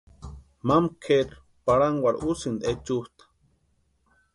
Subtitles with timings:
[0.67, 3.23] Mama kʼeri parhankwarhu úsïnti echutʼa.